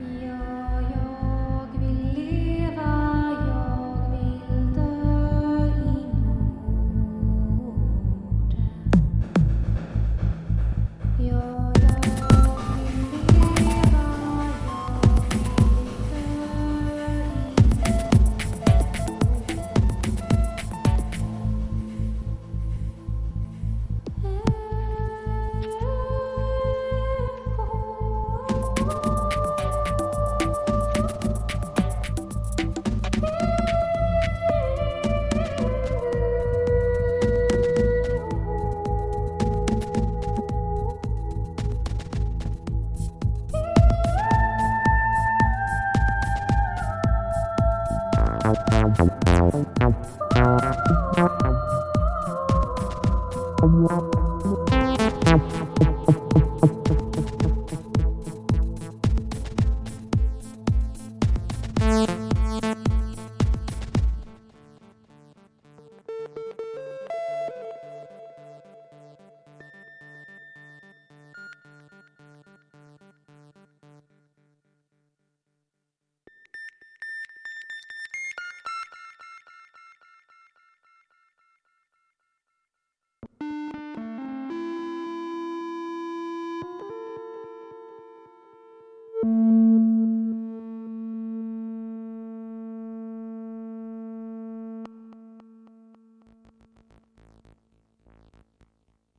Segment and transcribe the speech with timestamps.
[0.00, 0.21] いい